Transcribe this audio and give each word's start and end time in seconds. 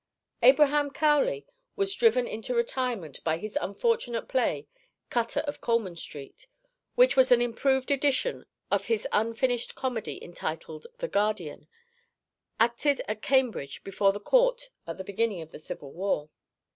Abraham 0.41 0.89
Cowley 0.89 1.45
was 1.75 1.93
driven 1.93 2.25
into 2.25 2.55
retirement 2.55 3.23
by 3.23 3.37
his 3.37 3.55
unfortunate 3.61 4.27
play 4.27 4.65
Cutter 5.11 5.41
of 5.41 5.61
Coleman 5.61 5.95
Street, 5.95 6.47
which 6.95 7.15
was 7.15 7.31
an 7.31 7.39
improved 7.39 7.91
edition 7.91 8.47
of 8.71 8.85
his 8.85 9.07
unfinished 9.11 9.75
comedy 9.75 10.17
entitled 10.23 10.87
The 10.97 11.07
Guardian, 11.07 11.67
acted 12.59 13.03
at 13.07 13.21
Cambridge 13.21 13.83
before 13.83 14.11
the 14.11 14.19
Court 14.19 14.71
at 14.87 14.97
the 14.97 15.03
beginning 15.03 15.43
of 15.43 15.51
the 15.51 15.59
Civil 15.59 15.93
War. 15.93 16.31